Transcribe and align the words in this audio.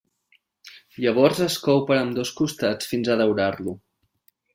Llavors 1.03 1.41
es 1.47 1.57
cou 1.65 1.81
per 1.89 1.97
ambdós 1.97 2.31
costats 2.39 2.89
fins 2.95 3.11
a 3.11 3.19
daurar-lo. 3.21 3.75